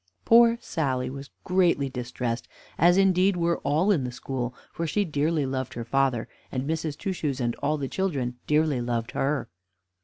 Poor 0.25 0.57
Sally 0.59 1.11
was 1.11 1.29
greatly 1.43 1.87
distressed, 1.87 2.47
as 2.79 2.97
indeed 2.97 3.37
were 3.37 3.59
all 3.59 3.91
in 3.91 4.03
the 4.03 4.11
school, 4.11 4.55
for 4.73 4.87
she 4.87 5.05
dearly 5.05 5.45
loved 5.45 5.75
her 5.75 5.85
father, 5.85 6.27
and 6.51 6.67
Mrs. 6.67 6.97
Two 6.97 7.13
Shoes 7.13 7.39
and 7.39 7.55
all 7.57 7.77
her 7.77 7.87
children 7.87 8.39
dearly 8.47 8.81
loved 8.81 9.11
her. 9.11 9.47